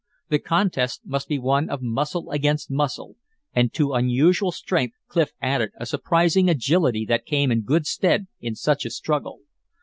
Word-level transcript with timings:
The 0.29 0.39
contest 0.39 1.01
must 1.05 1.27
be 1.27 1.37
one 1.37 1.69
of 1.69 1.83
muscle 1.83 2.31
against 2.31 2.71
muscle; 2.71 3.17
and 3.53 3.71
to 3.75 3.93
unusual 3.93 4.51
strength 4.51 4.95
Clif 5.07 5.29
added 5.43 5.73
a 5.77 5.85
surprising 5.85 6.49
agility 6.49 7.05
that 7.05 7.23
came 7.27 7.51
in 7.51 7.61
good 7.61 7.85
stead 7.85 8.25
in 8.39 8.55
such 8.55 8.83
a 8.83 8.89
struggle. 8.89 9.41